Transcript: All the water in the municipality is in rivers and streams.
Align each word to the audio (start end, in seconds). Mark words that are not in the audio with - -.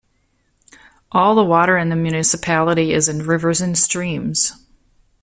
All 1.11 1.35
the 1.35 1.43
water 1.43 1.77
in 1.77 1.89
the 1.89 1.95
municipality 1.95 2.91
is 2.91 3.07
in 3.07 3.19
rivers 3.27 3.61
and 3.61 3.77
streams. 3.77 4.51